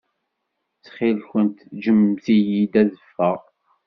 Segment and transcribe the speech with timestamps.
[0.75, 3.41] Ttxil-kent ǧǧemt-iyi ad ffɣeɣ.